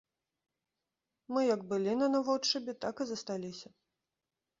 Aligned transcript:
Мы 1.35 1.39
як 1.55 1.61
былі 1.73 1.93
на 1.99 2.07
наводшыбе, 2.15 2.75
так 2.87 2.95
і 3.05 3.07
засталіся. 3.11 3.69